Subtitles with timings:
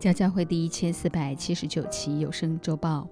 [0.00, 3.06] 家教会第一千四百七十九期有声周报，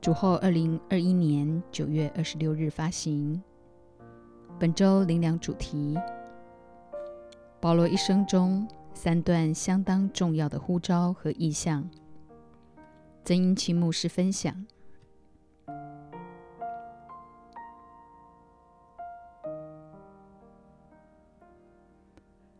[0.00, 3.42] 主后二零二一年九月二十六日发行。
[4.58, 5.98] 本周灵粮主题：
[7.60, 11.86] 保罗一生中三段相当重要的呼召和意向。
[13.22, 14.64] 曾英奇牧师分享：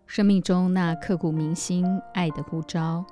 [0.06, 3.02] 生命中那刻骨铭心爱的呼召。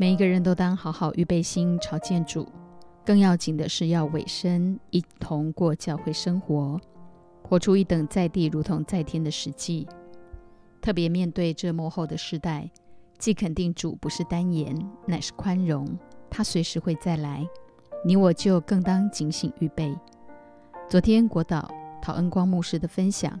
[0.00, 2.48] 每一个人都当好好预备心朝见主，
[3.04, 6.80] 更要紧的是要委身一同过教会生活，
[7.42, 9.86] 活出一等在地如同在天的实际。
[10.80, 12.70] 特别面对这幕后的时代，
[13.18, 14.74] 既肯定主不是单言，
[15.06, 15.86] 乃是宽容，
[16.30, 17.46] 他随时会再来。
[18.02, 19.94] 你我就更当警醒预备。
[20.88, 23.38] 昨天国导陶恩光牧师的分享，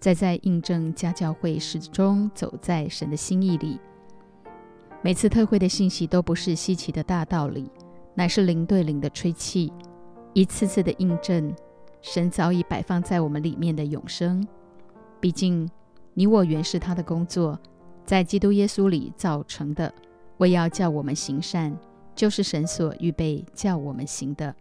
[0.00, 3.78] 再在印证家教会始终走在神的心意里。
[5.02, 7.70] 每次特会的信息都不是稀奇的大道理，
[8.14, 9.72] 乃是零对零的吹气，
[10.34, 11.54] 一次次的印证
[12.02, 14.46] 神早已摆放在我们里面的永生。
[15.18, 15.66] 毕竟
[16.12, 17.58] 你我原是他的工作，
[18.04, 19.90] 在基督耶稣里造成的，
[20.36, 21.74] 为要叫我们行善，
[22.14, 24.54] 就是神所预备叫我们行的。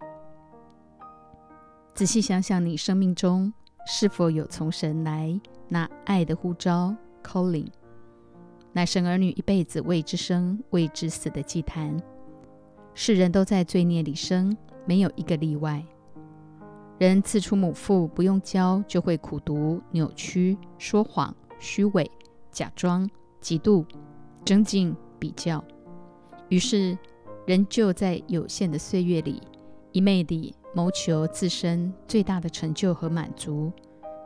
[1.93, 3.51] 仔细想想，你生命中
[3.85, 7.67] 是否有从神来那爱的呼召 （calling）？
[8.71, 11.97] 乃神儿女一辈子为之生、为之死的祭坛。
[12.93, 14.55] 世人都在罪孽里生，
[14.85, 15.83] 没有一个例外。
[16.97, 22.09] 人自出母腹，不用教就会苦读、扭曲、说谎、虚伪、
[22.51, 23.09] 假装、
[23.41, 23.85] 嫉妒、
[24.43, 25.63] 争竞、比较。
[26.49, 26.97] 于是，
[27.45, 29.41] 人就在有限的岁月里，
[29.93, 33.71] 一昧地谋求自身最大的成就和满足，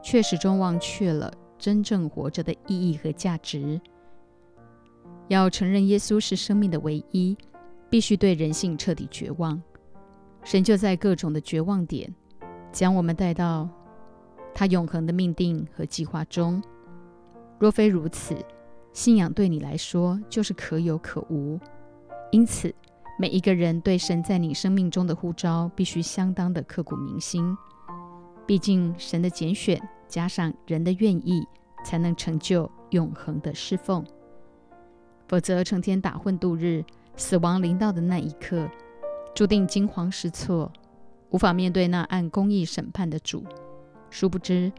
[0.03, 3.79] 却始终忘却了真正活着的意义和价值。
[5.33, 7.35] 要承认耶稣是生命的唯一，
[7.89, 9.61] 必须对人性彻底绝望。
[10.43, 12.13] 神就在各种的绝望点，
[12.71, 13.67] 将我们带到
[14.53, 16.61] 他永恒的命定和计划中。
[17.59, 18.35] 若非如此，
[18.91, 21.59] 信仰对你来说就是可有可无。
[22.31, 22.73] 因此，
[23.17, 27.57] 每一个人对神在你生命中的呼召，必须相当的刻骨铭心。
[28.45, 31.47] 毕竟，神的拣选加上人的愿意，
[31.85, 34.05] 才能成就永恒的侍奉。
[35.27, 36.83] 否则，成天打混度日，
[37.15, 38.69] 死亡临到的那一刻，
[39.33, 40.71] 注定惊慌失措，
[41.29, 43.43] 无法面对那按公义审判的主。
[44.09, 44.71] 殊不知，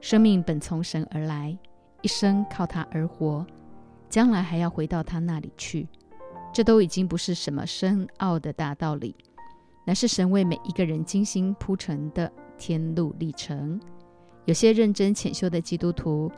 [0.00, 1.56] 生命本从神而来，
[2.02, 3.44] 一生靠他而活，
[4.08, 5.88] 将来还要回到他那里去。
[6.52, 9.14] 这都已经不是什么深奥的大道理，
[9.84, 13.80] 乃是神为每一个人精心铺成的天路历程。
[14.44, 16.30] 有些认真潜修的基督徒。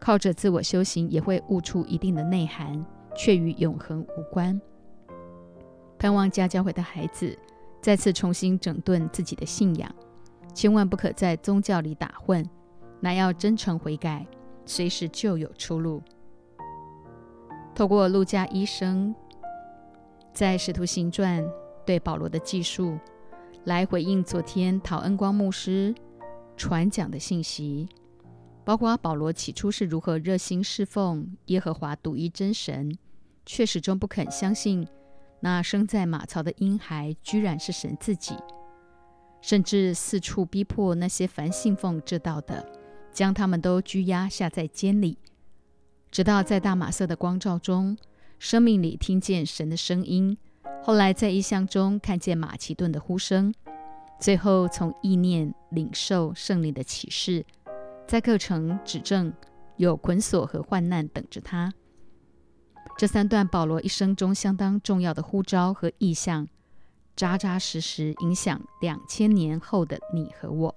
[0.00, 2.84] 靠着自我修行，也会悟出一定的内涵，
[3.14, 4.58] 却与永恒无关。
[5.98, 7.38] 盼望家教会的孩子
[7.82, 9.94] 再次重新整顿自己的信仰，
[10.54, 12.42] 千万不可在宗教里打混，
[12.98, 14.26] 乃要真诚悔改，
[14.64, 16.02] 随时就有出路。
[17.74, 19.14] 透过路加医生
[20.32, 21.44] 在《使徒行传》
[21.84, 22.98] 对保罗的记述，
[23.64, 25.94] 来回应昨天陶恩光牧师
[26.56, 27.86] 传讲的信息。
[28.64, 32.96] 包括保罗起初是如何热心侍奉耶和华独一真神，
[33.44, 34.86] 却始终不肯相信
[35.40, 38.34] 那生在马槽的婴孩居然是神自己，
[39.40, 42.70] 甚至四处逼迫那些凡信奉这道的，
[43.12, 45.16] 将他们都拘押下在监里，
[46.10, 47.96] 直到在大马色的光照中，
[48.38, 50.36] 生命里听见神的声音，
[50.82, 53.52] 后来在异象中看见马其顿的呼声，
[54.20, 57.44] 最后从意念领受圣灵的启示。
[58.10, 59.32] 在课程指证
[59.76, 61.72] 有捆锁和患难等着他。
[62.98, 66.48] 这三段保罗一生中相当重要的呼召和意向，
[67.14, 70.74] 扎扎实实影响两千年后的你和我。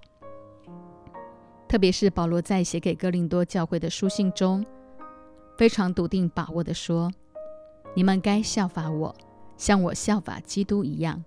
[1.66, 4.64] 特别是保罗在写给哥林多教会的书信中，
[5.58, 7.10] 非常笃定把握地说
[7.96, 9.12] ：“你们该效法我，
[9.56, 11.24] 像我效法基督一样。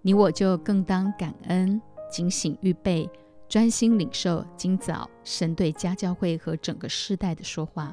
[0.00, 3.06] 你我就更当感恩，警醒预备。”
[3.50, 7.92] 专心领受今早神对家教会和整个世代的说话。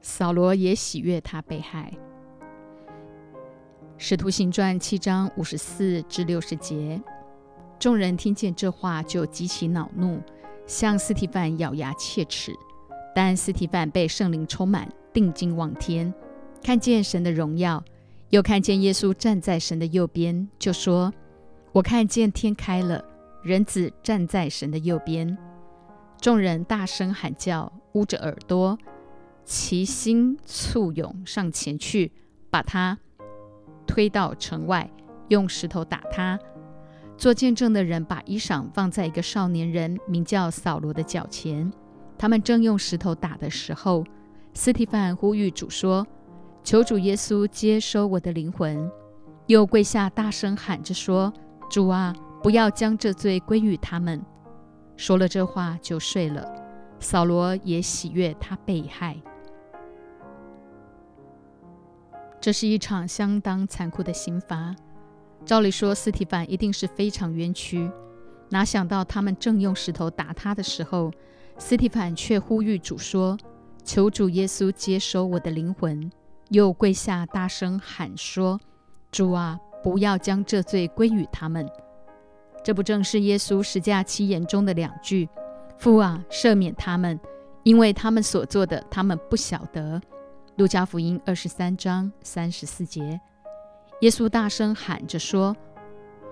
[0.00, 1.92] 扫罗也喜悦他被害。
[3.98, 7.02] 使徒行传七章五十四至六十节，
[7.80, 10.22] 众人听见这话就极其恼怒，
[10.68, 12.54] 向斯提凡咬牙切齿。
[13.12, 16.14] 但斯提凡被圣灵充满，定睛望天，
[16.62, 17.82] 看见神的荣耀。
[18.30, 21.12] 又看见耶稣站在神的右边，就说
[21.72, 23.04] ：“我看见天开了，
[23.42, 25.36] 人子站在神的右边。”
[26.20, 28.76] 众人大声喊叫，捂着耳朵，
[29.44, 32.10] 齐心簇拥上前去，
[32.50, 32.98] 把他
[33.86, 34.90] 推到城外，
[35.28, 36.38] 用石头打他。
[37.16, 41.72] 做见证的人把衣裳放在一个少年人名叫扫罗的脚前。
[42.18, 44.04] 他们正用石头打的时候，
[44.52, 46.06] 斯提凡呼吁主说
[46.66, 48.90] ：“求主耶稣接收我的灵魂。”
[49.46, 51.32] 又跪下大声喊着说
[51.70, 54.20] ：“主啊，不要将这罪归于他们。”
[54.98, 56.44] 说了这话就睡了。
[56.98, 59.16] 扫罗也喜悦他被害。
[62.40, 64.74] 这是一场相当残酷的刑罚。
[65.44, 67.88] 照理说，斯提凡一定是非常冤屈。
[68.48, 71.12] 哪想到他们正用石头打他的时候，
[71.58, 73.38] 斯提凡却呼吁主说
[73.84, 76.10] ：“求主耶稣接收我的灵魂。”
[76.50, 78.60] 又跪下大声喊说
[79.10, 81.68] ：“主啊，不要将这罪归于他们。”
[82.64, 85.28] 这不正是耶稣十架七言中的两句
[85.78, 87.18] ：“父啊，赦免他们，
[87.62, 90.00] 因为他们所做的，他们不晓得。”
[90.56, 93.20] 路加福音二十三章三十四节，
[94.00, 95.54] 耶稣大声喊着说：“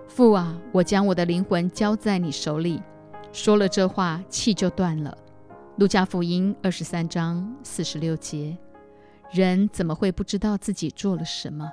[0.09, 2.83] 父啊，我将我的灵魂交在你手里。”
[3.33, 5.17] 说了这话，气就断了。
[5.77, 8.57] 路加福音二十三章四十六节，
[9.33, 11.69] 人怎么会不知道自己做了什么？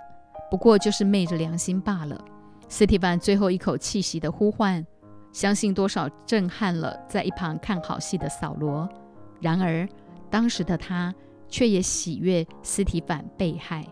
[0.50, 2.24] 不过就是昧着良心罢了。
[2.68, 4.86] 斯蒂凡最后一口气息的呼唤，
[5.32, 8.90] 相信多少震撼了在一旁看好戏的扫罗。
[9.40, 9.88] 然而，
[10.30, 11.14] 当时的他
[11.48, 13.86] 却也喜悦斯提凡被害。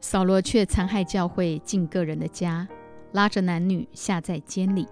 [0.00, 2.66] 扫罗却残害教会，进个人的家，
[3.12, 4.88] 拉着男女下在监里。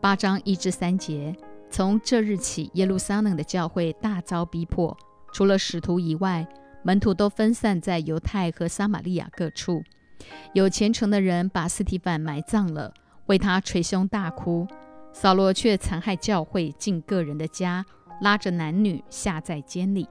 [0.00, 1.36] 八章一至三节，
[1.70, 4.96] 从这日起，耶路撒冷的教会大遭逼迫，
[5.32, 6.46] 除了使徒以外。
[6.82, 9.82] 门徒都分散在犹太和撒玛利亚各处，
[10.54, 12.94] 有虔诚的人把斯提凡埋葬了，
[13.26, 14.66] 为他捶胸大哭。
[15.12, 17.84] 扫罗却残害教会，进个人的家，
[18.22, 20.08] 拉着男女下在监里。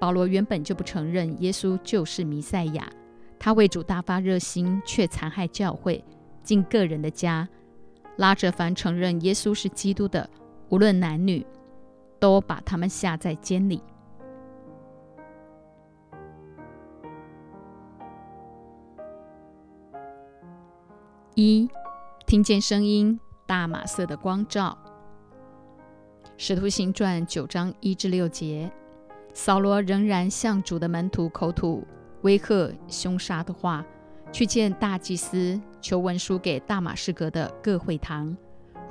[0.00, 2.90] 保罗原本就不承认耶稣就是弥赛亚，
[3.38, 6.04] 他为主大发热心，却残害教会，
[6.42, 7.48] 进个人的家，
[8.16, 10.28] 拉着凡承认耶稣是基督的，
[10.72, 11.46] 无论男女，
[12.18, 13.82] 都把他们下在监里。
[21.34, 21.68] 一
[22.24, 24.78] 听见声音，大马色的光照。
[26.38, 28.72] 使徒行传九章一至六节，
[29.34, 31.86] 扫罗仍然向主的门徒口吐
[32.22, 33.84] 威吓、凶杀的话，
[34.32, 38.34] 去见大祭司，求文书给大马士革的各会堂，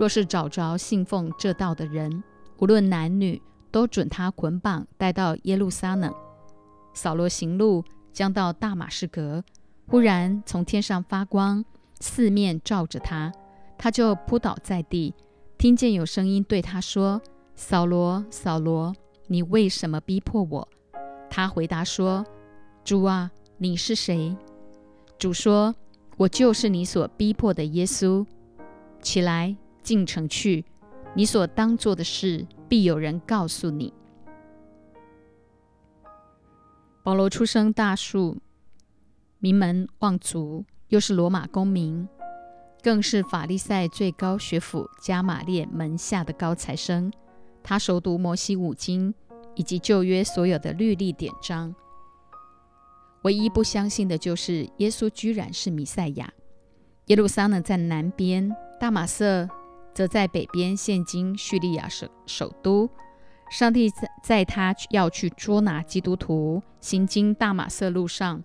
[0.02, 2.24] 若是找着信奉这道的人，
[2.58, 3.40] 无论男女，
[3.70, 6.12] 都准他捆绑带到耶路撒冷。
[6.96, 9.44] 扫罗行路将到大马士革，
[9.86, 11.64] 忽然从天上发光。
[12.00, 13.32] 四面照着他，
[13.78, 15.14] 他就扑倒在地，
[15.60, 17.22] 听见有声音对他说
[17.54, 18.92] ：“扫罗，扫罗，
[19.28, 20.68] 你为什么逼迫我？”
[21.30, 22.26] 他回答说
[22.84, 24.36] ：“主啊，你是谁？”
[25.20, 25.76] 主说
[26.18, 28.26] ：“我就是你所逼迫的耶稣。
[29.00, 30.66] 起来，进城去，
[31.14, 33.94] 你所当做的事，必有人告诉你。”
[37.04, 38.38] 保罗出生大树，
[39.40, 40.66] 名门望族。
[40.90, 42.06] 又是罗马公民，
[42.84, 47.10] 更是法利赛最高学府加玛列门下的高材生。
[47.64, 49.14] 他熟读摩西五经
[49.56, 51.74] 以及旧约所有的律例典章。
[53.22, 56.30] 唯一不相信的就是耶稣居然是弥赛亚。
[57.06, 59.48] 耶路撒冷在南边，大马色
[59.94, 62.90] 则在北边，现今叙利亚首首都。
[63.50, 68.42] 上帝在在他要去捉拿基督徒行经大马色路上。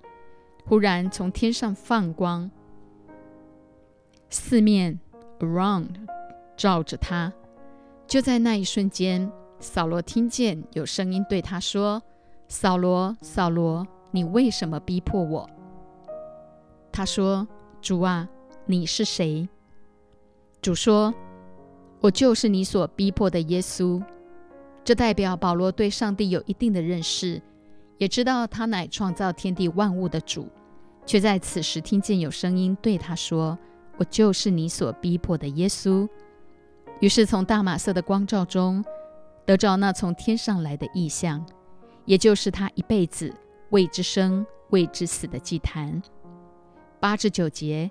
[0.64, 2.50] 忽然从天上放光，
[4.28, 4.98] 四面
[5.38, 5.90] around
[6.56, 7.32] 照着他。
[8.08, 12.02] 就在那一瞬间，扫罗听见有声音对他说
[12.48, 15.48] ：“扫罗，扫罗，你为什么逼迫我？”
[16.90, 17.46] 他说
[17.80, 18.28] ：“主啊，
[18.64, 19.48] 你是谁？”
[20.60, 21.14] 主说
[22.06, 24.00] ：“我就是你所逼迫的耶稣。”
[24.84, 27.42] 这代表保罗对上帝有一定的认识。
[27.98, 30.46] 也知道他乃创造天地万物的主，
[31.06, 33.58] 却在此时听见有声音对他说
[33.96, 36.06] ：“我就是你所逼迫的耶稣。”
[37.00, 38.84] 于是从大马色的光照中
[39.46, 41.44] 得着那从天上来的意象，
[42.04, 43.34] 也就是他一辈子
[43.70, 46.00] 为之生、为之死的祭坛。
[47.00, 47.90] 八至九节，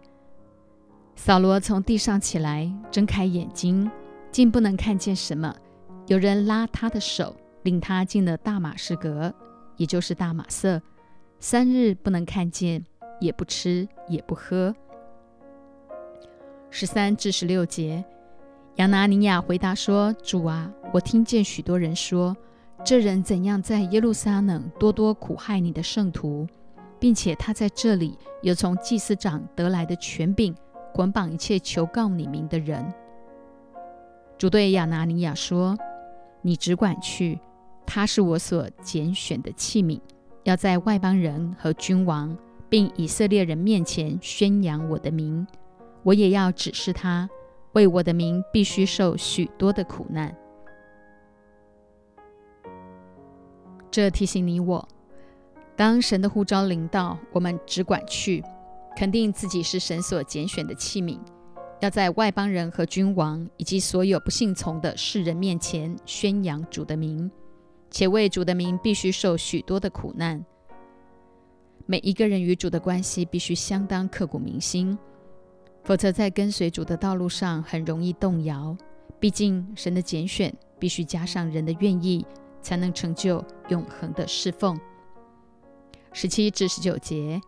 [1.16, 3.90] 扫罗从地上起来，睁开眼睛，
[4.36, 5.56] 竟不能看见什么。
[6.08, 7.34] 有人拉他的手。
[7.64, 9.34] 领他进了大马士革，
[9.78, 10.80] 也就是大马色，
[11.40, 12.86] 三日不能看见，
[13.20, 14.76] 也不吃，也不喝。
[16.70, 18.06] 十三至十六节，
[18.76, 22.38] 亚拿尼亚回答说：“主啊，我听见许多人说，
[22.84, 26.46] 这人怎样在耶路撒冷多多苦害你的圣徒。”
[27.00, 30.54] 并且他在这里有从祭司长得来的权柄，
[30.94, 32.86] 捆绑一切求告你名的人。
[34.38, 35.78] 主对亚拿尼亚说
[36.44, 37.40] ：“你只管去，
[37.86, 40.00] 他是我所拣选的器皿，
[40.44, 42.38] 要在外邦人和君王，
[42.68, 45.48] 并以色列人面前宣扬我的名。
[46.04, 47.30] 我也要指示他，
[47.74, 50.36] 为我的名必须受许多的苦难。”
[53.90, 54.86] 这提醒你我。
[55.78, 58.44] 当神的呼召临到，我们只管去，
[58.96, 61.18] 肯定自己是神所拣选的器皿，
[61.82, 67.30] 要在外邦人和君王以及所有不信从的世人面前宣扬主的名，
[67.92, 70.44] 且为主的名必须受许多的苦难。
[71.86, 74.98] 每一个人与主的关系必须相当刻骨铭心，
[75.84, 78.76] 否则在跟随主的道路上很容易动摇。
[79.20, 82.26] 毕竟神的拣选必须加上人的愿意，
[82.62, 84.80] 才能成就永恒的侍奉。
[86.12, 87.42] 十七至十九节，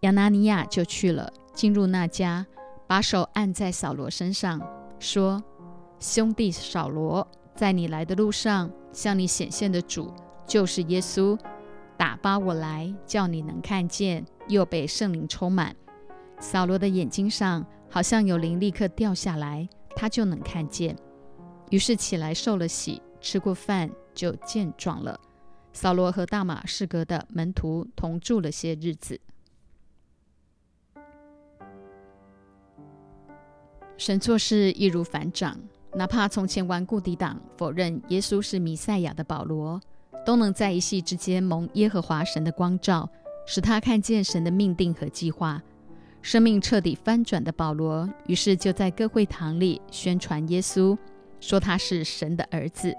[0.00, 2.46] 亚拿尼亚就去了，进入那家，
[2.90, 4.60] 把手按在扫罗身上，
[4.98, 5.40] 说
[6.00, 10.12] ：“兄弟扫罗，在你来的路上，向你显现的主
[10.44, 11.38] 就是耶稣，
[11.96, 15.76] 打发我来，叫你能看见，又被圣灵充满。
[16.40, 20.96] 扫罗的眼睛上好像有灵立刻掉下来，他就能看见。
[21.70, 25.16] 于是起来受了洗，吃过饭就健壮了。”
[25.72, 29.20] 扫罗和大马士革的门徒同住了些日子。
[34.00, 35.54] 神做事易如反掌，
[35.92, 39.78] 哪怕从前顽固抵挡、否认耶稣是弥赛亚的保罗，
[40.24, 43.06] 都能在一夕之间蒙耶和华神的光照，
[43.44, 45.62] 使他看见神的命定和计划。
[46.22, 50.96] 生命彻底翻转的保罗，于是就在各会堂里宣传耶稣，
[51.38, 52.94] 说他是神的儿子。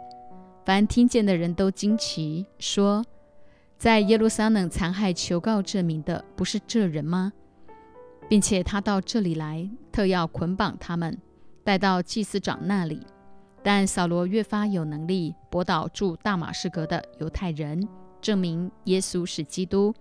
[0.64, 3.04] 凡听见的人都惊奇，说
[3.76, 7.34] ：“在耶路撒冷残害求告这名的，不是这人吗？
[8.32, 11.18] 并且他到这里来，特要捆绑他们，
[11.66, 13.06] 带到祭司长那里。
[13.62, 17.86] 但扫罗越发有能力驳倒住大马士革的犹太人，
[18.22, 19.94] 证明耶稣是基督。”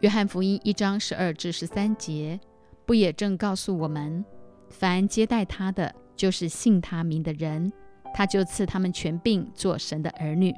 [0.00, 2.38] 约翰福音一章十二至十三节，
[2.84, 4.22] 不也正告诉我们：
[4.68, 7.72] 凡接待他的，就是信他名的人。
[8.12, 10.54] 他就赐他们权柄做神的儿女。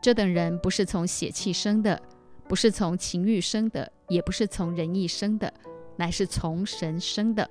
[0.00, 2.00] 这等人不是从血气生的，
[2.46, 5.50] 不是从情欲生的，也不是从人意生的，
[5.96, 7.48] 乃是从神生的。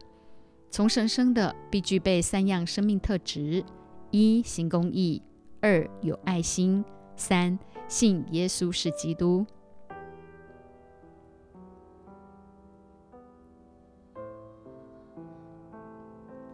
[0.70, 3.64] 从神生的必具备三样生命特质：
[4.12, 5.20] 一、行公义；
[5.62, 6.84] 二、有爱心；
[7.16, 9.44] 三、信耶稣是基督。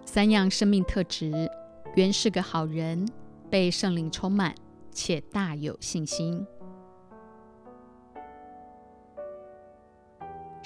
[0.05, 1.51] 三样生命特质。
[1.95, 3.07] 原是个好人，
[3.49, 4.53] 被圣灵充满，
[4.91, 6.45] 且大有信心。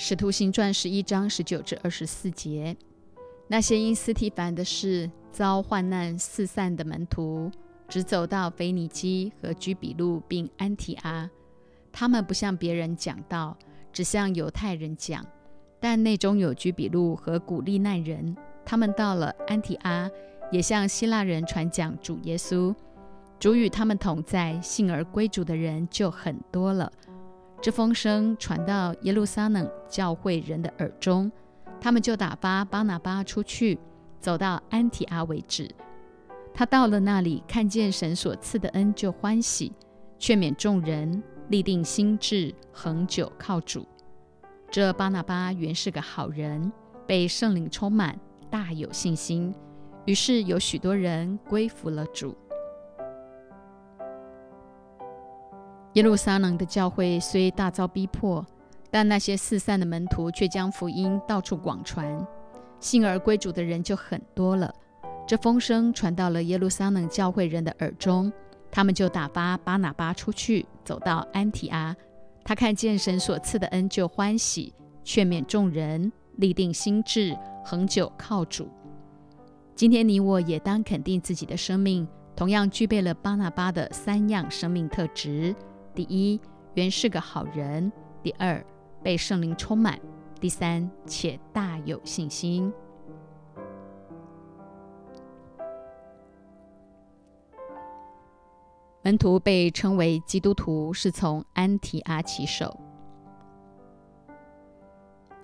[0.02, 2.74] 使徒行传十一章十九至二十四节，
[3.50, 7.52] 那些因斯提凡的事遭患难四散的门徒，
[7.90, 11.30] 只走到腓尼基和居比路，并安提阿。
[11.92, 13.58] 他们不向别人讲道，
[13.92, 15.22] 只向犹太人讲。
[15.82, 20.10] 但内中有居比路和古利奈人，他们到了安提阿。
[20.50, 22.74] 也向希腊人传讲主耶稣，
[23.38, 26.90] 主与他们同在，信而归主的人就很多了。
[27.62, 31.30] 这风声传到耶路撒冷教会人的耳中，
[31.82, 33.78] 他们就打发巴拿巴出去，
[34.20, 35.70] 走到安提阿为止。
[36.54, 39.74] 他到了那里，看见神所赐的恩，就欢喜，
[40.18, 43.86] 劝勉众人，立定心志，恒久靠主。
[44.72, 46.72] 这巴拿巴原是个好人，
[47.06, 48.18] 被圣灵充满，
[48.50, 49.54] 大有信心。
[50.06, 52.36] 于是有许多人归服了主。
[55.94, 58.46] 耶路撒冷的教会虽大遭逼迫，
[58.92, 62.28] 但那些四散的门徒却将福音到处广传，
[62.80, 64.74] 信而归主的人就很多了。
[65.28, 68.32] 这风声传到了耶路撒冷教会人的耳中，
[68.72, 71.96] 他们就打发巴拿巴出去，走到安提阿。
[72.44, 78.68] 他看见神所赐的恩，就欢喜，劝勉众人，立定心志，恒久靠主。
[79.76, 85.56] 今天你我也当肯定自己的生命，同样具备了巴拿巴的三样生命特质：
[86.00, 86.40] 第一，
[86.76, 87.92] 原是个好人；
[88.24, 88.66] 第二，
[89.04, 89.96] 被圣灵充满；
[90.40, 92.72] 第三，且大有信心。
[99.02, 102.80] 门徒被称为基督徒，是从安提阿起手。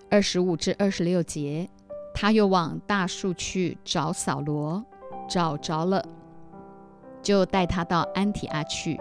[0.10, 1.70] 二十五至二十六节，
[2.14, 4.82] 他又往大树去找扫罗，
[5.28, 6.02] 找着了，
[7.22, 8.98] 就带他到安提阿去。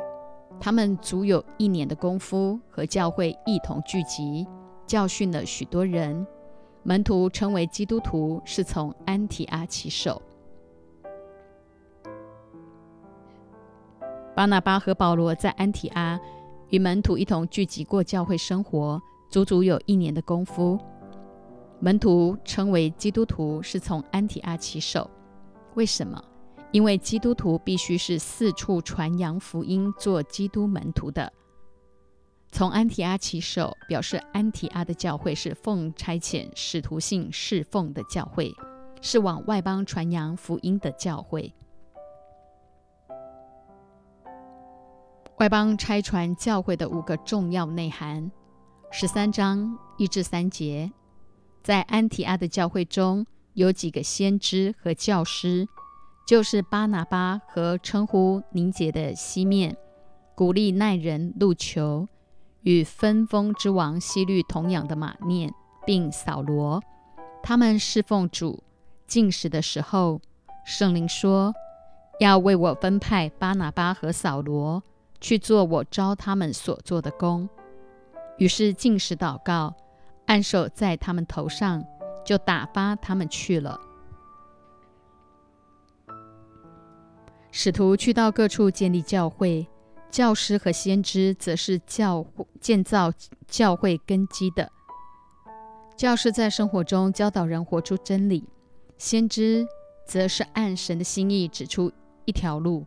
[0.60, 4.46] 他们足有一年的功夫，和教会一同聚集，
[4.86, 6.26] 教训了许多人。
[6.82, 10.20] 门徒称为基督徒，是从安提阿起手。
[14.34, 16.18] 巴拿巴和保罗在安提阿
[16.68, 20.78] 与门徒一同聚集过教会生活，足足有一年的功夫。
[21.78, 25.08] 门徒称为基督徒，是从安提阿起手。
[25.74, 26.22] 为什么？
[26.74, 31.32] 因为基督徒必须是四处传扬福音、做基督门徒的。
[32.50, 38.52] 从安提阿起手，表示安提阿的教会是奉差遣、使徒性侍奉的教会，
[39.00, 41.54] 是往外邦传扬福音的教会。
[45.38, 48.32] 外邦拆传教会的五个重要内涵：
[48.90, 50.90] 十三章一至三节，
[51.62, 55.68] 在安提阿的教会中有几个先知和教师。
[56.26, 59.76] 就是巴拿巴和称呼凝结的西面，
[60.34, 62.08] 鼓励耐人路球，
[62.62, 65.52] 与分封之王西律同养的马念，
[65.84, 66.82] 并扫罗，
[67.42, 68.62] 他们侍奉主
[69.06, 70.20] 进食的时候，
[70.64, 71.52] 圣灵说
[72.18, 74.82] 要为我分派巴拿巴和扫罗
[75.20, 77.46] 去做我招他们所做的工。
[78.38, 79.74] 于是进食祷告，
[80.24, 81.84] 按手在他们头上，
[82.24, 83.78] 就打发他们去了。
[87.56, 89.64] 使徒去到各处建立教会，
[90.10, 92.26] 教师和先知则是教
[92.60, 93.12] 建造
[93.46, 94.72] 教会根基的。
[95.96, 98.42] 教师在生活中教导人活出真理，
[98.98, 99.64] 先知
[100.04, 101.92] 则是按神的心意指出
[102.24, 102.84] 一条路。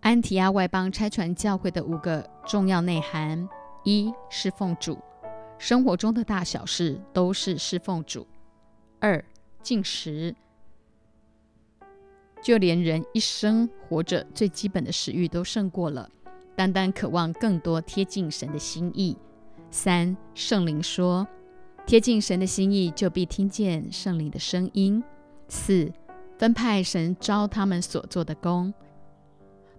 [0.00, 3.48] 安提阿外邦拆传教会的五个重要内涵：
[3.84, 4.98] 一、侍奉主，
[5.58, 8.26] 生活中的大小事都是侍奉主；
[8.98, 9.24] 二、
[9.62, 10.34] 进食。
[12.42, 16.08] 就连人一生活着最基本的食欲都胜过了，
[16.56, 19.16] 单单渴望更多贴近神的心意。
[19.70, 21.26] 三圣灵说，
[21.86, 25.02] 贴近神的心意就必听见圣灵的声音。
[25.48, 25.92] 四
[26.38, 28.72] 分派神招他们所做的工。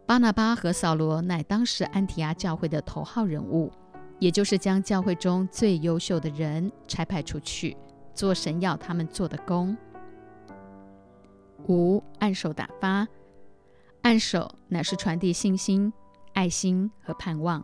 [0.05, 3.71] 巴拿巴和扫罗乃当时安提阿教会的头号人物，
[4.19, 7.75] 也就是将教会中最优秀的人差派出去
[8.13, 9.75] 做神要他们做的工。
[11.67, 13.07] 五按手打发，
[14.01, 15.91] 按手乃是传递信心、
[16.33, 17.63] 爱心和盼望，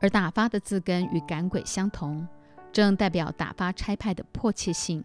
[0.00, 2.26] 而打发的字根与赶鬼相同，
[2.72, 5.04] 正代表打发差派的迫切性。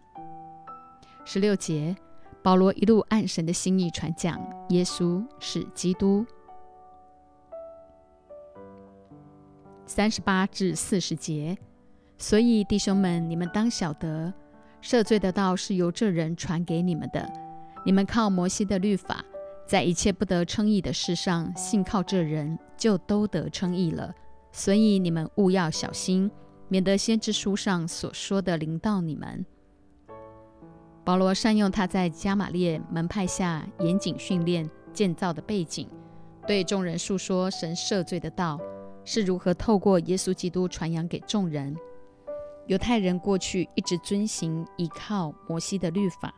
[1.24, 1.94] 十六节，
[2.42, 6.26] 保罗一路按神的心意传讲，耶稣是基督。
[9.86, 11.56] 三十八至四十节，
[12.16, 14.32] 所以弟兄们，你们当晓得，
[14.82, 17.43] 赦罪的道是由这人传给你们的。
[17.84, 19.22] 你们靠摩西的律法，
[19.66, 24.12] 在一切不得称义的事上信靠这人，就都得称义了。
[24.50, 26.30] 所以你们务要小心，
[26.68, 29.44] 免得先知书上所说的临到你们。
[31.04, 35.86] 保罗善用他在加玛列门派下严谨训练建造的背景，
[36.46, 38.58] 对众人述说神赦罪的道
[39.04, 41.76] 是如何透过耶稣基督传扬给众人。
[42.66, 46.34] 犹太人过去一直遵行依靠摩西的律法。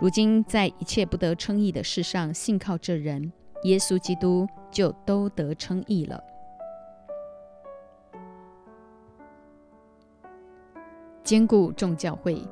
[0.00, 6.22] 如今，在一切不得称义的事上，信靠这人耶稣基督，就都得称义了。
[11.22, 12.42] 兼顾众教会，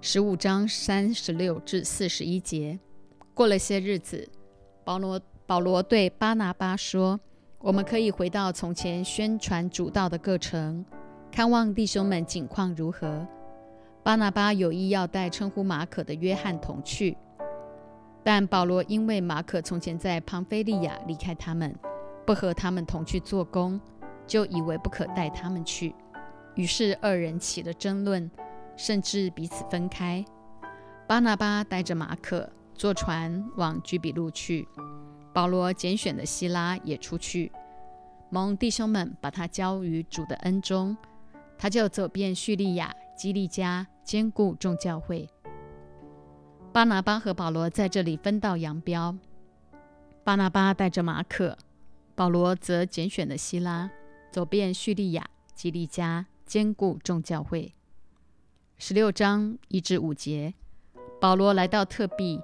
[0.00, 2.78] 十五章三十六至四十一节。
[3.34, 4.28] 过了些日子，
[4.82, 7.20] 保罗保罗对巴拿巴说
[7.60, 10.84] ：“我们可以回到从前宣传主道的各城，
[11.30, 13.24] 看望弟兄们景况如何。”
[14.02, 17.16] 巴拿巴有意要带称呼马可的约翰同去，
[18.24, 21.74] 但保罗因为马可从前在庞菲利亚离开他们，
[22.26, 23.78] 不和他们同去做工，
[24.26, 25.94] 就以为不可带他们去。
[26.54, 28.30] 于是二人起了争论，
[28.74, 30.24] 甚至彼此分开。
[31.06, 34.66] 巴拿巴带着马可坐船往居比路去，
[35.34, 37.52] 保罗拣选的希拉也出去，
[38.30, 40.96] 蒙弟兄们把他交于主的恩中，
[41.58, 42.94] 他就走遍叙利亚。
[43.20, 45.28] 基利家兼顾众教会，
[46.72, 49.14] 巴拿巴和保罗在这里分道扬镳。
[50.24, 51.58] 巴拿巴带着马可，
[52.14, 53.90] 保罗则拣选了希拉，
[54.30, 57.74] 走遍叙利亚、基利家兼顾众教会。
[58.78, 60.54] 十六章一至五节，
[61.20, 62.40] 保罗来到特庇，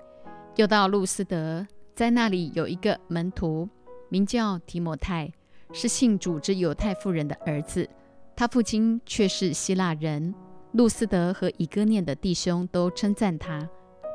[0.57, 3.67] 又到路斯德，在那里有一个门徒
[4.11, 5.33] 名叫提摩太，
[5.73, 7.89] 是信主之犹太妇人的儿子，
[8.37, 10.35] 他父亲却是希腊人。
[10.77, 13.67] 路斯德和以哥念的弟兄都称赞他。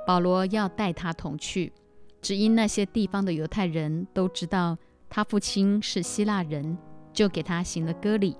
[0.05, 1.73] 保罗要带他同去，
[2.21, 4.77] 只因那些地方的犹太人都知道
[5.09, 6.77] 他父亲是希腊人，
[7.11, 8.37] 就给他行了割礼。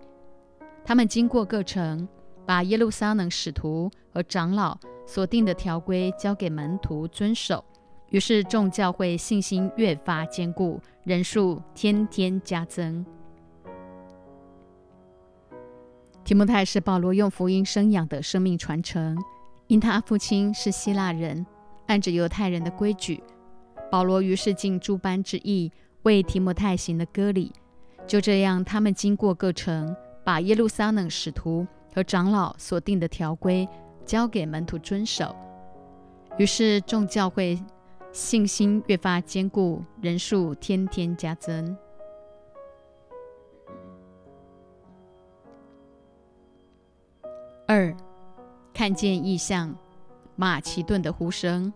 [0.85, 2.07] 他们经过各城，
[2.45, 7.65] 把耶路撒冷使徒和长老所定的条规交给门徒遵守。
[8.09, 13.03] 于是众教会信心越发坚固，人数天天加增。
[16.23, 19.17] 提摩太是保罗用福音生养的生命传承，
[19.67, 21.45] 因他父亲是希腊人，
[21.87, 23.21] 按着犹太人的规矩，
[23.91, 25.71] 保罗于是尽诸般之意
[26.03, 27.51] 为提摩太行了割礼。
[28.07, 33.67] 就这样，他们经过各城，把耶路撒冷使徒和长老所定的条规
[34.05, 35.35] 交给门徒遵守。
[36.37, 37.61] 于是众教会
[38.11, 41.75] 信心越发坚固，人数天天加增。
[47.73, 47.95] 二，
[48.73, 49.73] 看见异象，
[50.35, 51.71] 马其顿的呼声。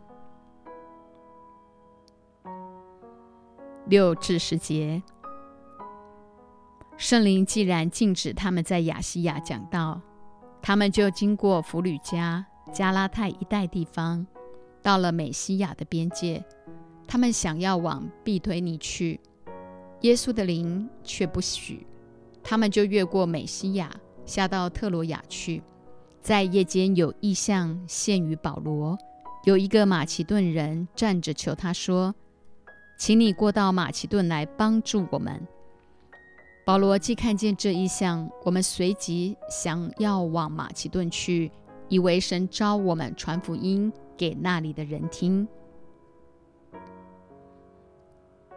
[3.86, 5.02] 六至十节，
[6.98, 10.02] 圣灵既然禁止他们在亚细亚讲道，
[10.62, 14.28] 他们就经过弗吕加、加拉太一带地方，
[14.82, 16.44] 到了美西亚的边界。
[17.08, 19.18] 他们想要往毕推尼去，
[20.02, 21.88] 耶稣的灵却不许，
[22.44, 23.90] 他们就越过美西亚，
[24.26, 25.64] 下到特罗亚去。
[26.26, 28.98] 在夜间有异象现于保罗，
[29.44, 32.16] 有一个马其顿人站着求他说
[32.98, 35.48] ：“请你过到马其顿来帮助我们。”
[36.66, 41.52] 保罗既看见这异象，我们随即想要往马其顿去，
[41.90, 45.48] 以为神召我们传福音给那里的人听。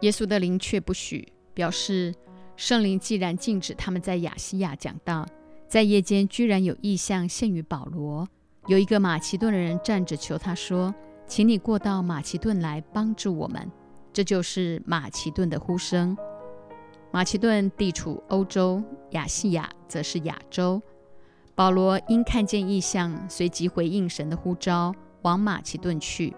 [0.01, 2.15] 耶稣的灵却不许，表示
[2.55, 5.23] 圣灵既然禁止他们在亚细亚讲道。
[5.69, 8.27] 在夜间，居然有异象现于保罗。
[8.65, 10.93] 有一个马其顿的人站着求他说
[11.27, 13.71] ：“请你过到马其顿来帮助我们。”
[14.11, 16.17] 这就是马其顿的呼声。
[17.11, 20.81] 马其顿地处欧洲，亚细亚则是亚洲。
[21.53, 26.35] 保罗因看见异象，随即回应神的呼召，往马其顿去。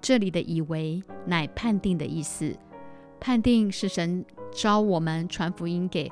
[0.00, 2.52] 这里的“以为”乃判定的意思，
[3.20, 6.10] 判定是神召我们传福音给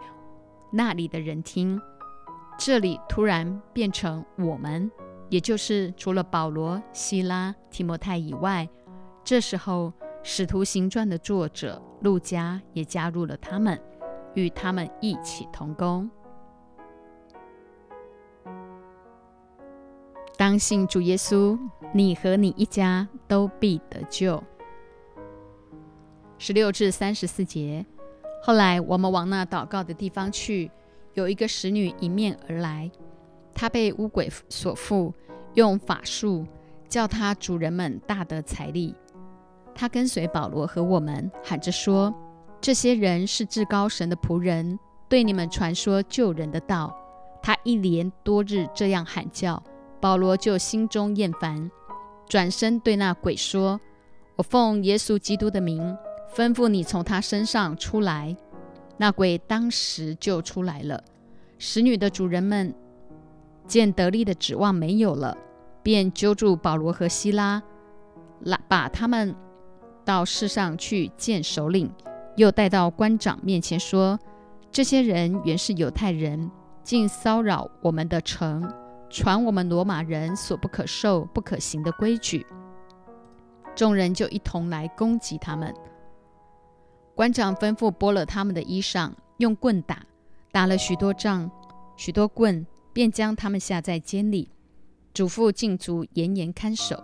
[0.70, 1.80] 那里的人听。
[2.62, 4.90] 这里突然变成我们，
[5.30, 8.68] 也就是除了保罗、希拉、提摩太以外，
[9.24, 9.90] 这时候
[10.22, 13.80] 《使徒行传》的作者路加也加入了他们，
[14.34, 16.10] 与他们一起同工。
[20.36, 21.58] 当信主耶稣，
[21.94, 24.44] 你和你一家都必得救。
[26.36, 27.86] 十六至三十四节。
[28.42, 30.70] 后来我们往那祷告的地方去。
[31.20, 32.90] 有一个使女迎面而来，
[33.54, 35.12] 她被巫鬼所附，
[35.52, 36.46] 用法术
[36.88, 38.94] 叫她主人们大得财力。
[39.74, 42.12] 她跟随保罗和我们，喊着说
[42.58, 44.78] ：“这些人是至高神的仆人，
[45.10, 46.96] 对你们传说救人的道。”
[47.42, 49.62] 她一连多日这样喊叫，
[50.00, 51.70] 保罗就心中厌烦，
[52.26, 53.78] 转身对那鬼说
[54.36, 55.96] ：“我奉耶稣基督的名，
[56.34, 58.34] 吩咐你从他身上出来。”
[58.98, 61.02] 那鬼当时就出来了。
[61.62, 62.74] 使女的主人们
[63.66, 65.36] 见得力的指望没有了，
[65.82, 67.62] 便揪住保罗和希拉，
[68.40, 69.36] 拉把他们
[70.02, 71.92] 到市上去见首领，
[72.34, 74.18] 又带到官长面前说
[74.72, 76.50] ：“这些人原是犹太人，
[76.82, 78.66] 竟骚扰我们的城，
[79.10, 82.46] 传我们罗马人所不可受、不可行的规矩。”
[83.76, 85.74] 众人就一同来攻击他们。
[87.14, 90.02] 官长吩咐剥了他们的衣裳，用棍打，
[90.52, 91.50] 打了许多仗，
[91.96, 94.50] 许多棍，便将他们下在监里，
[95.14, 97.02] 嘱咐禁足严严看守。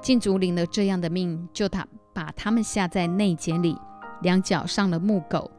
[0.00, 3.76] 禁足领了这样的命，就他把他们下在内监里，
[4.22, 5.50] 两脚上了木狗。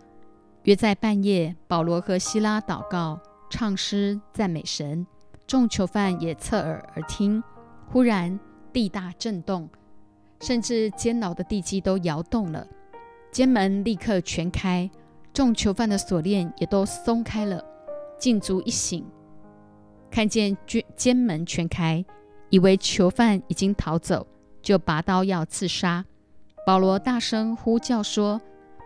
[0.64, 3.20] 约在半夜，保罗和希拉祷告、
[3.50, 5.06] 唱诗、赞美神，
[5.46, 7.44] 众囚犯也侧耳而听。
[7.90, 8.40] 忽然
[8.72, 9.70] 地大震动，
[10.42, 12.68] 甚至监牢的地基都摇动了。
[13.32, 14.90] 监门立刻全开，
[15.38, 17.64] 众囚犯的锁链也都松开了。
[18.18, 19.06] 禁足一醒，
[20.10, 22.04] 看见监监门全开，
[22.50, 24.26] 以为囚犯已经逃走，
[24.64, 26.04] 就拔刀要自杀。
[26.66, 28.42] 保罗大声呼叫说：“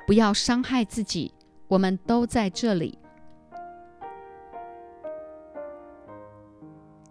[0.06, 1.34] 不要伤害自己，
[1.70, 3.00] 我们都在这里。”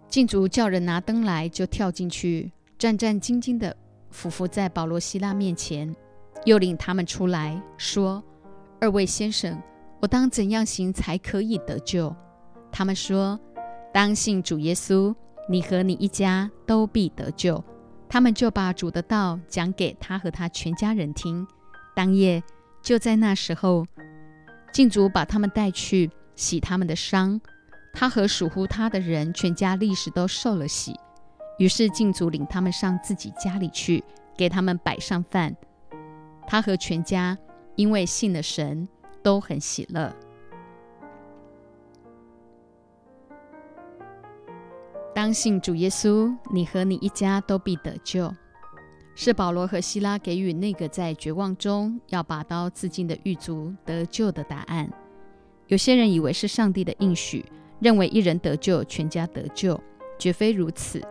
[0.07, 3.75] 禁足叫人拿灯来，就跳进去，战战兢兢地
[4.11, 5.95] 俯伏在保罗、希拉面前。
[6.45, 8.23] 又领他们出来，说
[8.83, 9.61] ：“二位先生，
[9.99, 12.13] 我当怎样行才可以得救？”
[12.73, 13.39] 他们说
[13.93, 15.13] ：“当信主耶稣，
[15.47, 17.63] 你和你一家都必得救。”
[18.09, 21.47] 他们就把主的道讲给他和他全家人听。
[21.95, 22.41] 当夜
[22.81, 23.85] 就在那时候，
[24.73, 27.39] 禁主把他们带去洗他们的伤。
[27.93, 30.95] 他和属乎他的人全家立时都受了洗。
[31.59, 34.03] 于是禁主领他们上自己家里去，
[34.35, 35.55] 给他们摆上饭。
[36.47, 37.37] 他和全家
[37.75, 38.87] 因为信了神，
[39.23, 40.15] 都很喜乐。
[45.13, 48.33] 当信主耶稣，你和你一家都必得救。
[49.13, 54.89] 是保罗和希拉给予那个在绝望中要拔刀自尽的狱卒得救的答案。
[55.67, 57.45] 有些人以为是上帝的应许，
[57.79, 59.79] 认为一人得救，全家得救，
[60.17, 61.01] 绝非如此。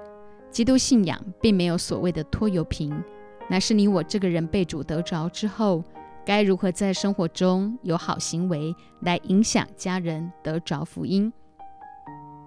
[0.51, 3.05] 基督信仰并没有所谓的拖油瓶，
[3.49, 5.85] 乃是你我这个人被主得着之后，
[6.25, 11.33] 该如何在生活中有好行为来影响家人得着福音。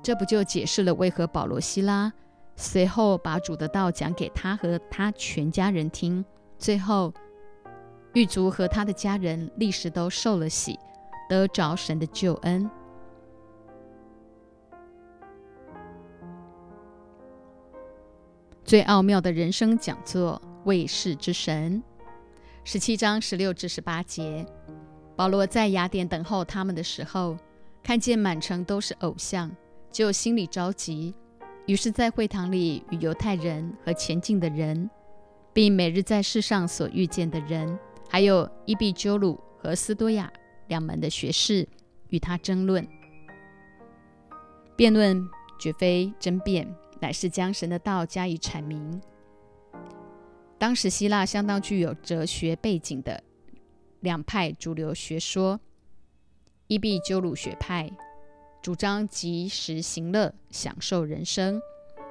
[0.02, 2.12] 这不就解释了为何保罗、希拉
[2.56, 6.24] 随后把主的道讲给他和他全家人听，
[6.58, 7.14] 最后
[8.14, 10.78] 狱卒和他的家人立时都受了洗，
[11.28, 12.70] 得着神的救恩。
[18.64, 21.84] 最奥妙的人生讲座《卫士之神》，
[22.66, 24.46] 十七章十六至十八节。
[25.18, 27.38] 保罗在雅典等候他们的时候，
[27.84, 29.52] 看见满城都是偶像。
[29.92, 31.14] 就心里着急，
[31.68, 34.90] 于是，在会堂里与犹太人和前进的人，
[35.54, 37.78] 并每日在世上所遇见的人，
[38.10, 40.32] 还有伊壁鸠鲁和斯多亚
[40.68, 41.68] 两门的学士，
[42.10, 42.88] 与他争论。
[44.76, 45.22] 辩论
[45.60, 46.68] 绝非争辩，
[47.00, 49.00] 乃是将神的道加以阐明。
[50.64, 53.22] 当时希腊相当具有哲学背景的
[54.00, 55.60] 两派主流学说，
[56.68, 57.92] 伊壁鸠鲁学派。
[58.62, 61.60] 主张及时行乐，享受人生；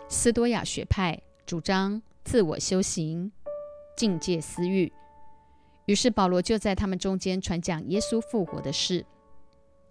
[0.06, 3.32] 斯多亚学派主张自我修行，
[3.96, 4.92] 境界私欲。
[5.86, 9.06] 于是保罗就在他们中间传讲耶稣复活的事。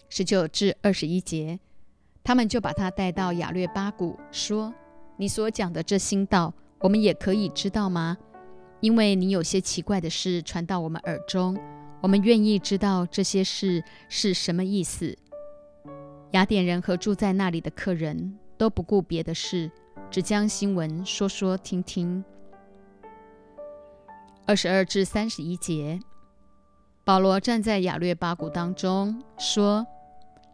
[0.07, 1.59] 十九至二十一节，
[2.23, 4.71] 他们就把他带到亚略巴谷，说
[5.17, 8.19] ：“你所讲的这新道，我们也可以知道吗？
[8.81, 11.57] 因为你有些奇怪的事传到我们耳中，
[12.01, 15.17] 我们愿意知道这些事是什么意思。”
[16.31, 19.69] 雅典人和住在那里的客人都不顾别的事，
[20.09, 22.23] 只将新闻说说听听。
[24.45, 25.99] 二十二至三十一节，
[27.03, 29.85] 保罗站在亚略巴谷当中说：“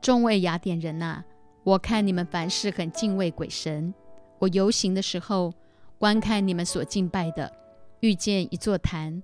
[0.01, 1.23] 众位雅典人呐，
[1.63, 3.93] 我看你们凡事很敬畏鬼神。
[4.39, 5.53] 我游行的时候，
[5.97, 7.51] 观看你们所敬拜的，
[7.99, 9.21] 遇见一座坛，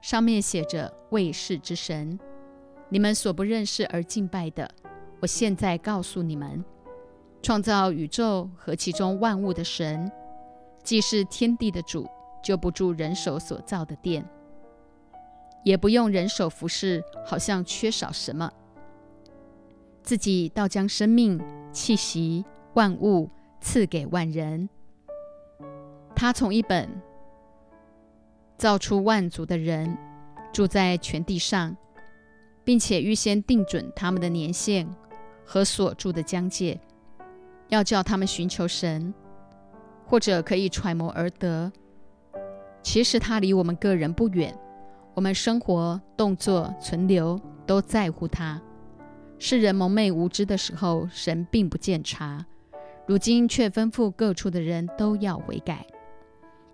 [0.00, 2.18] 上面写着‘卫士之神’，
[2.90, 4.70] 你们所不认识而敬拜的。”
[5.20, 6.62] 我现在告诉你们，
[7.40, 10.10] 创造宇宙和其中万物的神，
[10.82, 12.06] 既是天地的主，
[12.42, 14.28] 就不住人手所造的殿，
[15.64, 18.52] 也不用人手服侍，好像缺少什么，
[20.02, 21.40] 自己倒将生命、
[21.72, 24.68] 气息、万物赐给万人。
[26.14, 26.90] 他从一本
[28.56, 29.96] 造出万族的人，
[30.52, 31.76] 住在全地上，
[32.64, 34.88] 并且预先定准他们的年限。
[35.48, 36.80] 和所住的疆界，
[37.68, 39.14] 要叫他们寻求神，
[40.04, 41.70] 或者可以揣摩而得。
[42.82, 44.52] 其实他离我们个人不远，
[45.14, 48.60] 我们生活、动作、存留都在乎他。
[49.38, 52.44] 世人蒙昧无知的时候，神并不见察；
[53.06, 55.86] 如今却吩咐各处的人都要悔改，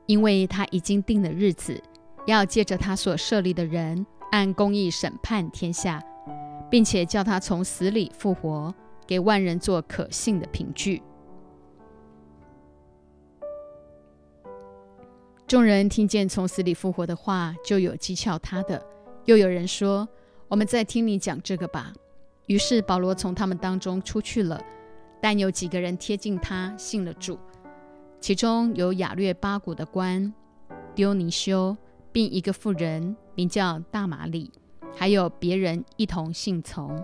[0.06, 1.82] 因为他已经定了日子，
[2.26, 6.02] 要借着他所设立的人，按公义审判天下。
[6.72, 8.74] 并且叫他从死里复活，
[9.06, 11.02] 给万人做可信的凭据。
[15.46, 18.82] 众人听见从死里复活的话，就有讥诮他的，
[19.26, 20.08] 又有人说
[20.48, 21.92] ：“我们再听你讲这个吧。”
[22.48, 24.58] 于是保罗从他们当中出去了，
[25.20, 27.38] 但有几个人贴近他，信了主，
[28.22, 30.32] 其中有亚略巴谷的官
[30.94, 31.76] 丢尼修，
[32.12, 34.48] 并一个妇人名叫大马里。
[34.94, 37.02] 还有别人一同信从，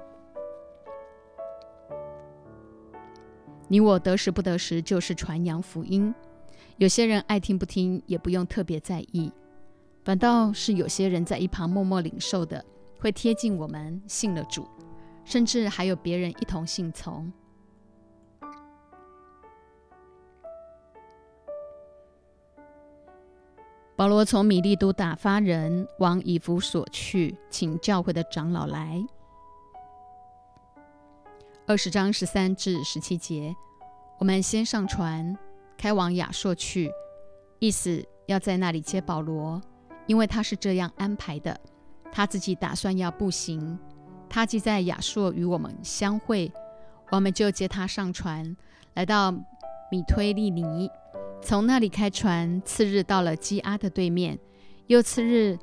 [3.67, 6.15] 你我得时不得时，就是传扬福音。
[6.77, 9.33] 有些人爱听不听，也不用特别在意，
[10.05, 12.65] 反倒是有些人在一旁默默领受的，
[13.01, 14.69] 会贴近我们，信了主，
[15.25, 17.33] 甚至还有别人一同信从。
[23.99, 29.05] 保罗从米利都打发人往以弗所去，请教会的长老来。
[31.67, 33.53] 二十章十三至十七节，
[34.21, 35.37] 我们先上船，
[35.77, 36.89] 开往亚朔去，
[37.59, 39.61] 意思要在那里接保罗，
[40.07, 41.61] 因为他是这样安排的。
[42.13, 43.77] 他自己打算要步行，
[44.29, 46.53] 他既在亚朔与我们相会，
[47.11, 48.57] 我们就接他上船，
[48.95, 49.33] 来到
[49.91, 50.89] 米推利尼，
[51.41, 54.39] 从那里开船，次日到了基阿的对面，
[54.87, 55.59] 又次日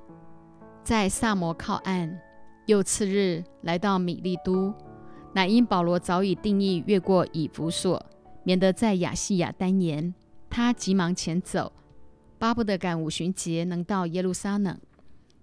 [0.83, 2.17] 在萨摩靠岸，
[2.65, 4.73] 又次日来到米利都。
[5.33, 8.03] 乃因保罗早已定义越过以弗所，
[8.43, 10.13] 免得在亚细亚单言，
[10.49, 11.73] 他急忙前走，
[12.39, 14.79] 巴不得赶五旬节能到耶路撒冷。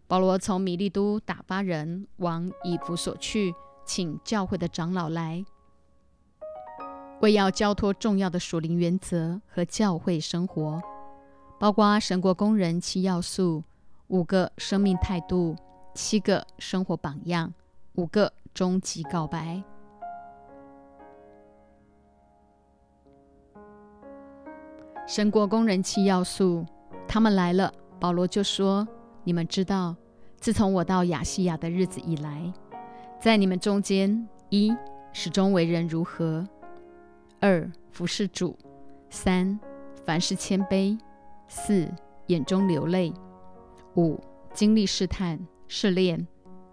[0.09, 3.55] 保罗从米利都打发人往以弗所去，
[3.87, 5.45] 请教会的长老来，
[7.23, 10.83] 为要交托重要的属灵原则和教会生活，
[11.61, 13.63] 包括神国工人七要素、
[14.09, 15.55] 五个生命态度、
[15.95, 17.55] 七个生活榜样、
[17.95, 19.63] 五个终极告白。
[25.07, 26.67] 神国工人七要素，
[27.07, 28.87] 他们来了，保罗就说
[29.23, 29.95] ：“你们知道。”
[30.41, 32.53] 自从我到亚细亚的日子以来，
[33.21, 34.77] 在你们中间，一
[35.13, 36.45] 始终为人如何；
[37.43, 38.57] 二服侍主；
[39.11, 39.59] 三
[40.07, 40.97] 凡事谦卑；
[41.49, 41.91] 四
[42.29, 43.13] 眼中流泪；
[43.97, 44.23] 五
[44.55, 46.25] 经历试探试炼；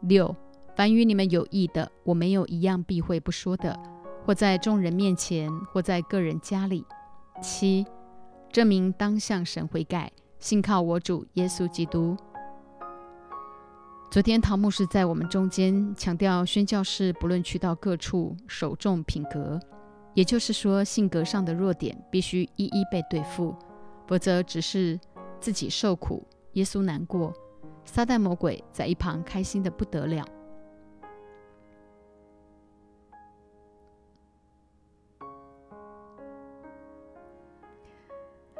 [0.01, 0.35] 六
[0.75, 3.75] 凡与你们有益的，我没有一样避讳不说的，
[4.23, 6.83] 或在众人面前，或在个人家里；
[7.41, 7.83] 七
[8.51, 12.15] 证明当向神悔改，信靠我主耶稣基督。
[14.11, 19.59] 昨天，陶牧师在我们中间强调，宣教士不论去到各处，首重品格，
[20.13, 23.55] 也就是说，性格上的弱点必须一一被对付，
[24.07, 24.99] 否则只是
[25.39, 27.33] 自己受苦，耶稣难过，
[27.85, 30.25] 撒旦魔鬼在一旁开心的不得了。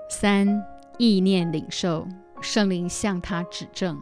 [0.10, 0.66] 三
[0.98, 2.08] 意念领受，
[2.42, 4.00] 圣灵向他指正。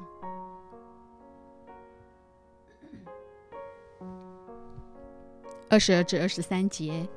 [5.70, 7.08] 二十二至二十三节。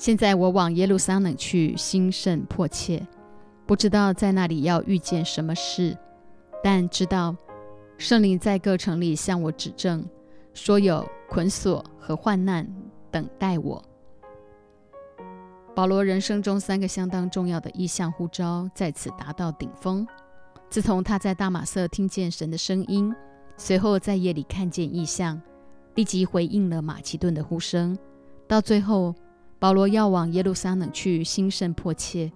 [0.00, 3.06] 现在我往耶路撒冷去，心甚迫切，
[3.66, 5.94] 不知道在那里要遇见什么事，
[6.64, 7.36] 但知道
[7.98, 10.02] 圣灵在各城里向我指证，
[10.54, 12.66] 说有捆锁和患难
[13.10, 13.84] 等待我。
[15.76, 20.08] 保罗人生中三个相当重要的意向呼召在此达到顶峰。
[20.70, 23.14] 自从他在大马色听见神的声音，
[23.58, 25.38] 随后在夜里看见异象。
[25.94, 27.98] 立即回应了马其顿的呼声。
[28.48, 29.14] 到最后，
[29.60, 32.32] 保罗要往耶路撒冷去，心甚迫切，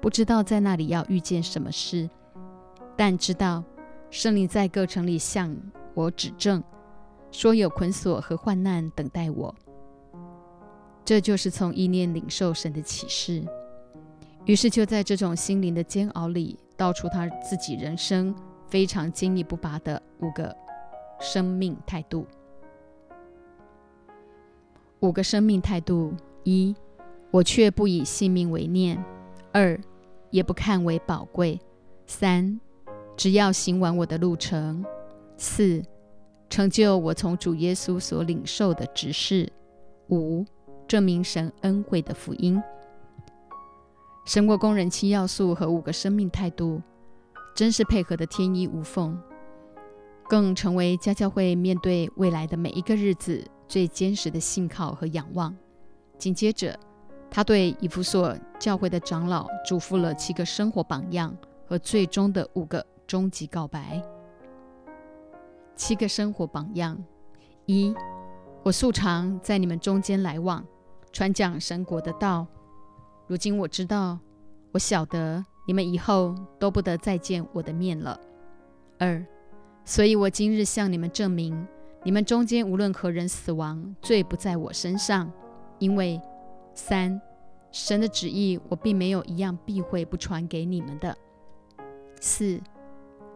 [0.00, 2.08] 不知道在那里要遇见什么事，
[2.96, 3.62] 但知道
[4.08, 5.54] 圣灵在各城里向
[5.92, 6.64] 我指证，
[7.30, 9.54] 说有捆锁和患难等待我。
[11.04, 13.44] 这就是从意念领受神的启示。
[14.46, 18.34] 于是就在这种心灵的煎熬里，道出他自己人生
[18.66, 20.56] 非常坚毅不拔的五个
[21.20, 22.26] 生命态度。
[25.00, 26.74] 五个生命态度：一，
[27.30, 28.96] 我却不以性命为念；
[29.52, 29.78] 二，
[30.30, 31.58] 也不看为宝贵；
[32.06, 32.60] 三，
[33.16, 34.84] 只要行完我的路程；
[35.36, 35.82] 四，
[36.48, 39.48] 成就我从主耶稣所领受的指示；
[40.08, 40.44] 五，
[40.86, 42.62] 证明神恩惠的福音。
[44.24, 46.80] 神国工人七要素和五个生命态度，
[47.54, 49.18] 真是配合的天衣无缝，
[50.28, 53.44] 更成为家教会面对未来的每一个日子。
[53.68, 55.56] 最坚实的信靠和仰望。
[56.22, 56.78] 紧接着，
[57.28, 64.00] 他对以弗所教会的长老嘱咐了七个生活榜样和最终的五个终极告白。
[65.74, 66.96] 七个生活榜样：
[67.66, 67.92] 一，
[68.62, 70.64] 我素常在你们中间来往，
[71.10, 72.46] 传讲神国的道。
[73.26, 74.16] 如今我知道，
[74.70, 78.16] 我晓得你们以后都不得再见我的面了。
[79.00, 79.26] 二，
[79.84, 81.66] 所以我今日向你们证明。
[82.04, 85.28] 你们中间无论何人死亡，罪不在我身上，
[85.82, 86.20] 因为
[86.74, 87.20] 三
[87.72, 91.16] 神的旨意我并没有一样避讳不传给你们的。
[92.20, 92.60] 四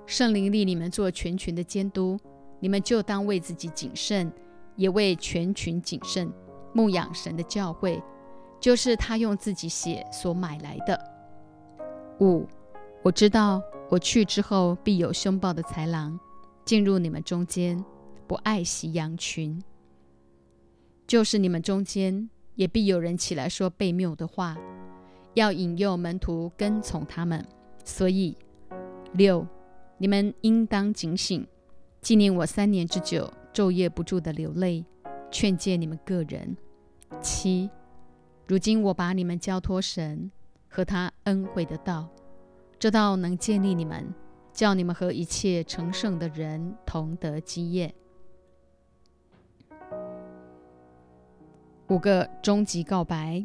[0.06, 2.16] 圣灵立你们做全群的监督，
[2.60, 4.32] 你们就当为自己谨慎，
[4.76, 6.32] 也为全群谨慎，
[6.72, 8.00] 牧养神的教会，
[8.60, 10.96] 就是他用自己血所买来的。
[12.20, 12.46] 五
[13.02, 16.16] 我知道我去之后必有凶暴的豺狼
[16.64, 17.84] 进入你们中间。
[18.28, 19.62] 不爱惜羊群，
[21.06, 24.56] 就是你们中间也必有人起来说悖谬的话，
[25.34, 27.46] 要引诱门徒跟从他们。
[27.84, 28.36] 所以
[29.12, 29.46] 六，
[29.98, 31.46] 你们应当警醒，
[32.00, 34.84] 纪念我三年之久，昼夜不住的流泪，
[35.30, 36.56] 劝诫你们个人。
[37.20, 37.70] 七，
[38.46, 40.30] 如今我把你们交托神
[40.68, 42.08] 和他恩惠的道，
[42.78, 44.12] 这道能建立你们，
[44.52, 47.94] 叫你们和一切成圣的人同得基业。
[51.88, 53.40] 五个终极告白：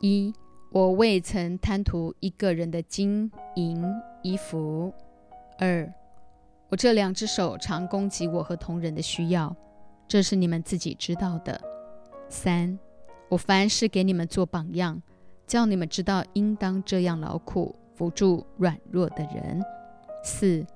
[0.00, 0.34] 一，
[0.72, 3.80] 我未曾贪图一个人的金银
[4.22, 4.92] 衣服；
[5.60, 5.88] 二，
[6.68, 9.54] 我这两只手常供给我和同人的需要，
[10.08, 11.56] 这是你们自己知道的；
[12.28, 12.76] 三，
[13.28, 15.00] 我凡事给你们做榜样，
[15.46, 19.60] 叫你们知道应当这样劳苦，扶助软弱的人；
[20.24, 20.66] 四，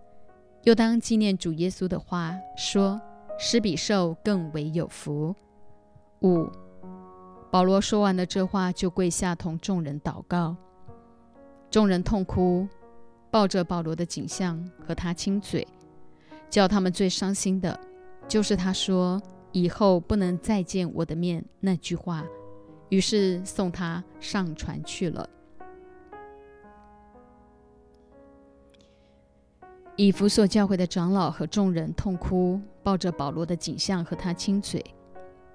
[0.63, 3.01] 又当纪念主耶稣的话，说：
[3.37, 5.35] 施比受更为有福。
[6.23, 6.49] 五，
[7.51, 10.57] 保罗说完了这话，就跪下同众人祷告。
[11.71, 12.67] 众人痛哭，
[13.31, 15.67] 抱着保罗的景象和他亲嘴。
[16.51, 17.79] 叫他们最伤心的，
[18.27, 19.21] 就是他说
[19.53, 22.25] 以后不能再见我的面那句话。
[22.89, 25.29] 于是送他上船去了。
[29.95, 34.83] 以弗所教会的长老和众人痛哭，抱着保罗的景象和他亲嘴。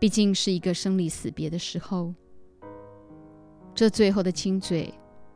[0.03, 2.13] 毕竟是一个生离死别的时候，
[3.73, 4.93] 这最后的亲嘴，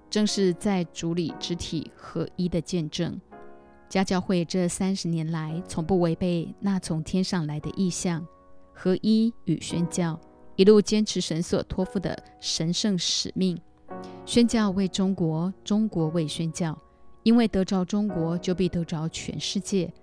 [0.10, 3.18] 正是在主里肢体合一的见证。
[3.88, 8.28] 家教会这三十年来，从不违背那从天上来的意象，
[8.74, 10.20] 合一与宣教，
[10.58, 13.58] 一路坚持神所托付的神圣使命：
[14.26, 16.78] 宣教为中国，中国为宣教。
[17.24, 19.94] 因为得着中国，就必得着全世界。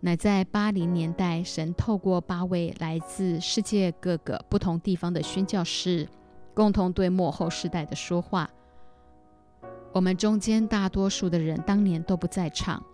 [0.00, 6.06] 乃在八零年代，神透过八位来自世界各个不同地方的宣教士，
[6.54, 8.48] 共同对幕后世代的说话。
[9.92, 12.84] 我们中间大多数的人当年都不在场，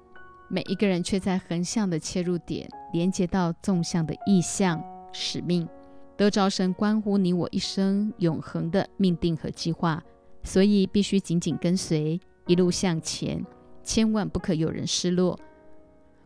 [0.49, 4.83] 每一个人却在横向的切入点连接到纵向的意向
[5.13, 5.69] 使命，
[6.17, 10.03] 得着神关乎你我一生永恒的命定和计划。
[10.45, 13.45] 所以必须紧紧跟随，一路向前，
[13.85, 15.39] 千万不可有人失落。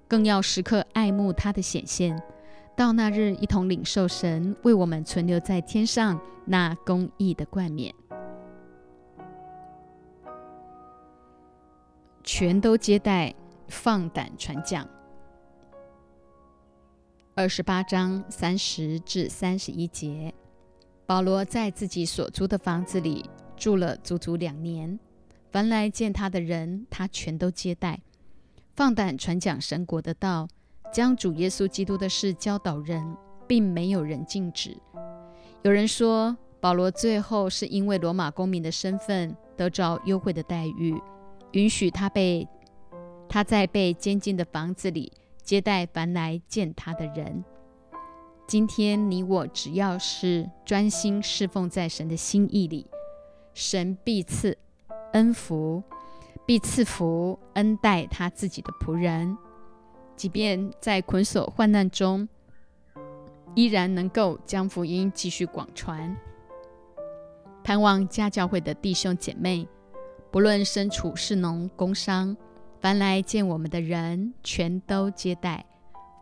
[0.09, 2.21] 更要时刻爱慕他的显现，
[2.77, 7.93] 到那日一同领受神为我们存留在天上那公义的冠冕。
[12.23, 13.35] 全都接待，
[13.69, 14.89] 放胆传讲。
[17.35, 20.33] 二十八章三十至三十一节，
[21.05, 24.99] 保罗在自己所租的房子里住了足足两年，
[25.51, 28.01] 凡来见他的人，他全都接待。
[28.77, 30.47] 放胆传讲神国的道，
[30.93, 33.17] 将主耶稣基督的事教导人，
[33.47, 34.77] 并没有人禁止。
[35.63, 40.95] 有人说，保罗最后是因为罗马公民的身份得着优惠的待遇，
[41.53, 42.47] 允许他被
[43.27, 45.11] 他在被监禁的房子里
[45.43, 47.43] 接待凡来见他的人。
[48.47, 52.87] 今天你我只要是专心侍奉在神的心意里，
[53.55, 54.59] 神必赐
[55.15, 55.83] 恩福。
[56.47, 59.37] 必赐福恩待他自己的仆人，
[60.15, 62.29] 即便在捆锁患难中，
[63.57, 66.17] 依然能够将福音继续广传。
[67.65, 69.67] 盼望家教会的弟兄姐妹，
[70.31, 72.37] 不论身处士农工商，
[72.79, 75.67] 凡来见我们的人，全都接待，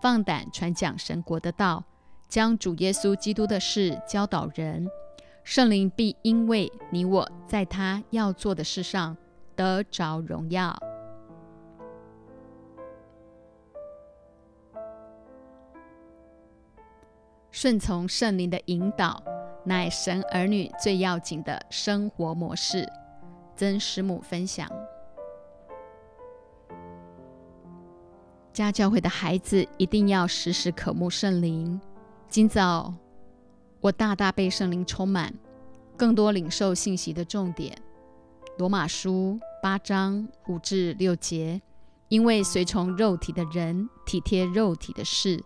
[0.00, 1.84] 放胆传讲神国的道，
[2.30, 4.88] 将主耶稣基督的事教导人。
[5.42, 9.14] 圣灵必因为你我在他要做的事上。
[9.56, 10.76] 得着荣耀，
[17.50, 19.22] 顺从圣灵的引导，
[19.64, 22.86] 乃神儿女最要紧的生活模式。
[23.56, 24.68] 曾师母分享：
[28.52, 31.80] 家教会的孩子一定要时时渴慕圣灵。
[32.28, 32.92] 今早
[33.80, 35.32] 我大大被圣灵充满，
[35.96, 37.78] 更多领受信息的重点。
[38.56, 41.60] 罗马书八章五至六节，
[42.08, 45.42] 因为随从肉体的人体贴肉体的事，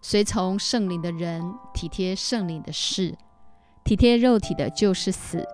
[0.00, 1.42] 随从圣灵的人
[1.74, 3.12] 体贴圣灵的事。
[3.82, 5.44] 体贴肉体的就是死，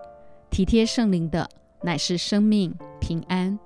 [0.51, 1.49] 体贴圣灵的
[1.81, 3.57] 乃是生命平安。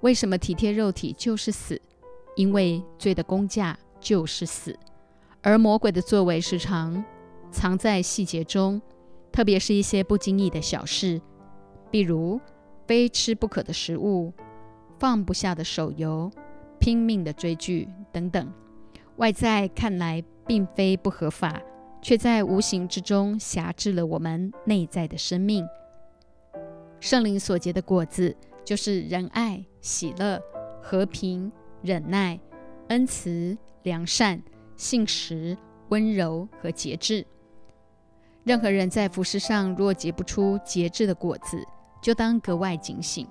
[0.00, 1.78] 为什么体贴肉体就是死？
[2.34, 4.74] 因为罪的工价就是死，
[5.42, 7.04] 而魔鬼的作为时常
[7.50, 8.80] 藏在细节中，
[9.30, 11.20] 特别是一些不经意的小事，
[11.90, 12.40] 比如。
[12.90, 14.32] 非吃不可的食物，
[14.98, 16.28] 放不下的手游，
[16.80, 18.52] 拼命的追剧等等，
[19.18, 21.62] 外在看来并非不合法，
[22.02, 25.64] 却在无形之中辖制了我们内在的生命。
[26.98, 30.42] 圣灵所结的果子，就是仁爱、喜乐、
[30.82, 32.40] 和平、忍耐、
[32.88, 34.42] 恩慈、良善、
[34.74, 35.56] 信实、
[35.90, 37.24] 温柔和节制。
[38.42, 41.64] 任何人在服饰上若结不出节制的果子，
[42.02, 43.26] 就当格外警醒，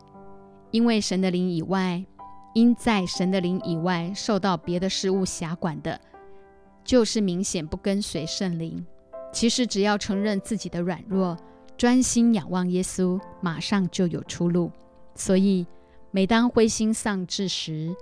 [0.71, 2.05] 因为神的灵以外，
[2.53, 5.99] 因在神的灵以外受到别的事物辖管的，
[6.83, 8.85] 就是明显不跟随圣灵。
[9.31, 11.37] 其实只要承认自己的软弱，
[11.77, 14.71] 专心仰望耶稣，马上就有出路。
[15.15, 15.67] 所以，
[16.11, 17.95] 每当灰心丧志时，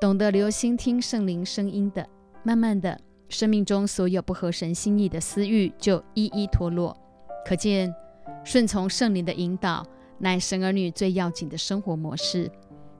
[0.00, 2.08] 懂得留心听圣灵声音的，
[2.42, 2.98] 慢慢的，
[3.28, 6.96] 生命中所有不合神心意的私欲就一一脱落。
[7.46, 7.94] 可见，
[8.44, 9.84] 顺从圣灵的引导，
[10.18, 12.50] 乃神儿女最要紧的生活模式。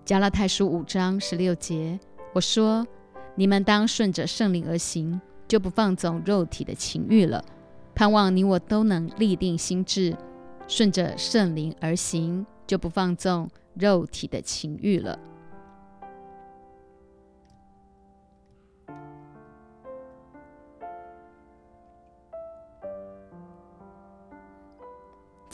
[0.05, 1.99] 加拉太书五章十六节，
[2.33, 2.87] 我说：
[3.37, 5.21] 你们当顺着圣灵而行。
[5.47, 7.45] 就不放纵肉体的情欲了，
[7.95, 10.17] 盼望你我都能立定心智，
[10.67, 15.19] 顺着圣灵而行，就不放纵肉体的情欲了。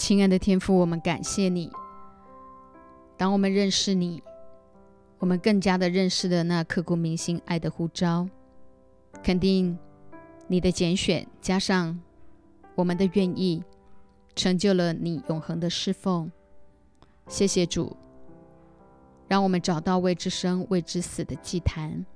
[0.01, 1.71] 亲爱的天父，我们感谢你。
[3.19, 4.23] 当我们认识你，
[5.19, 8.27] 我们更加的认识了那刻骨铭心爱的呼召。
[9.23, 9.79] 肯定
[10.47, 12.01] 你的拣选，加上
[12.75, 13.63] 我们的愿意，
[14.35, 16.33] 成就了你永恒的侍奉。
[17.29, 17.95] 谢谢主，
[19.29, 22.07] 让我们找到未知生、未知死的祭坛。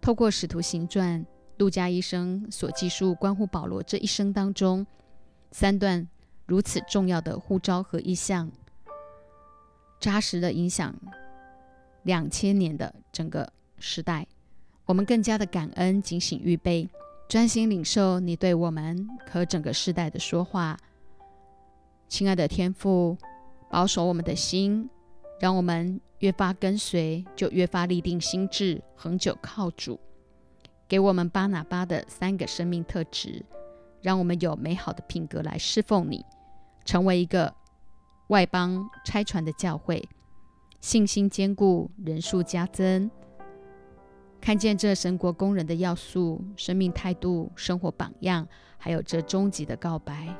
[0.00, 4.86] 透过使徒行传，路加医生所记述关乎保罗这一生当中
[5.50, 6.06] 三段
[6.48, 8.50] 如此重要的呼召和意向，
[10.00, 10.94] 扎实的影响
[12.04, 14.26] 两千年的整个时代。
[14.86, 16.88] 我们更加的感恩、警醒、预备，
[17.28, 20.78] 专心领受你对我们和整个世代的说话。
[22.08, 23.18] 亲爱的天父，
[23.68, 24.88] 保守我们的心，
[25.38, 30.00] 让我们越发跟随，就越发立定心智，恒久靠主。
[30.88, 33.44] 给我们巴拿巴的三个生命特质，
[34.00, 36.24] 让我们有美好的品格来侍奉你，
[36.88, 37.54] 成为一个
[38.28, 40.02] 外邦拆船的教会，
[40.80, 43.10] 信心坚固，人数加增。
[44.40, 50.34] 看见这神国工人的要素、生命态度、生活榜样，还有这终极的告白，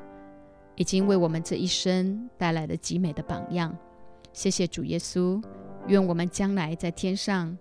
[0.75, 3.77] 已经为我们这一生带来了极美的榜样。
[4.33, 5.45] 谢谢主耶稣，
[5.87, 7.59] 愿我们将来在天上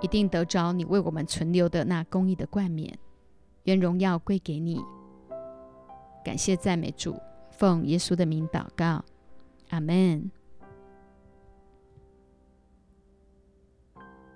[0.00, 2.96] 一定得着你为我们存留的那公义的冠冕。
[3.64, 4.80] 愿荣耀归给你。
[6.24, 7.16] 感谢赞美主，
[7.52, 9.04] 奉耶稣的名祷告，
[9.70, 10.30] 阿门。